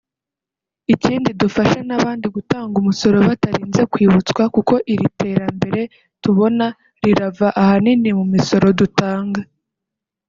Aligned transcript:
Ikindi 0.93 1.29
dufashe 1.41 1.79
n’abandi 1.87 2.25
gutanga 2.35 2.73
umusoro 2.81 3.17
batarinze 3.27 3.81
kwibutswa 3.91 4.43
kuko 4.55 4.73
iri 4.93 5.07
terambere 5.19 5.81
tubona 6.23 6.65
rirava 7.01 7.47
ahanini 7.61 8.09
mu 8.17 8.25
misoro 8.33 8.67
dutanga 8.79 9.41